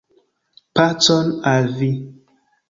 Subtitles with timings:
[0.79, 1.91] Pacon al vi.